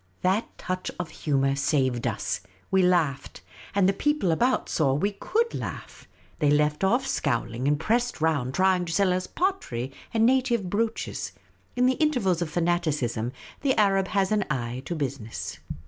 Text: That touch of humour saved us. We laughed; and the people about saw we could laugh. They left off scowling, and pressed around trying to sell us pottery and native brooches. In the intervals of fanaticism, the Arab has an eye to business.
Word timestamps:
That 0.23 0.57
touch 0.57 0.89
of 0.97 1.09
humour 1.11 1.55
saved 1.55 2.07
us. 2.07 2.41
We 2.71 2.81
laughed; 2.81 3.41
and 3.75 3.87
the 3.87 3.93
people 3.93 4.31
about 4.31 4.67
saw 4.67 4.95
we 4.95 5.11
could 5.11 5.53
laugh. 5.53 6.07
They 6.39 6.49
left 6.49 6.83
off 6.83 7.05
scowling, 7.05 7.67
and 7.67 7.79
pressed 7.79 8.19
around 8.19 8.55
trying 8.55 8.85
to 8.85 8.93
sell 8.93 9.13
us 9.13 9.27
pottery 9.27 9.91
and 10.11 10.25
native 10.25 10.71
brooches. 10.71 11.33
In 11.75 11.85
the 11.85 11.97
intervals 12.01 12.41
of 12.41 12.49
fanaticism, 12.49 13.31
the 13.61 13.75
Arab 13.77 14.07
has 14.07 14.31
an 14.31 14.43
eye 14.49 14.81
to 14.85 14.95
business. 14.95 15.59